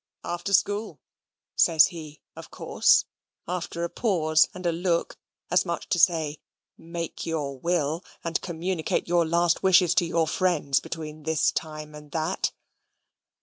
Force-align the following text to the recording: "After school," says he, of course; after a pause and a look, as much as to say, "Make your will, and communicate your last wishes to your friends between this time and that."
"After 0.23 0.51
school," 0.51 0.99
says 1.55 1.85
he, 1.89 2.21
of 2.35 2.49
course; 2.49 3.05
after 3.47 3.83
a 3.83 3.89
pause 3.91 4.47
and 4.51 4.65
a 4.65 4.71
look, 4.71 5.19
as 5.51 5.63
much 5.63 5.83
as 5.83 5.89
to 5.89 5.99
say, 5.99 6.39
"Make 6.75 7.23
your 7.27 7.59
will, 7.59 8.03
and 8.23 8.41
communicate 8.41 9.07
your 9.07 9.27
last 9.27 9.61
wishes 9.61 9.93
to 9.93 10.05
your 10.07 10.25
friends 10.27 10.79
between 10.79 11.21
this 11.21 11.51
time 11.51 11.93
and 11.93 12.09
that." 12.13 12.51